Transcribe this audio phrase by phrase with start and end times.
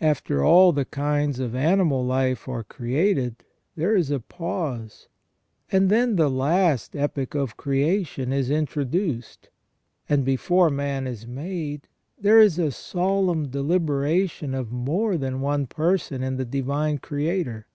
[0.00, 3.44] After all the kinds of animal life are created,
[3.76, 5.08] there is a pause,
[5.70, 9.50] and then the last epoch of creation is introduced,
[10.08, 11.86] and before man is made,
[12.18, 17.66] there is a solemn deliberation of more than one person in the Divine Creator.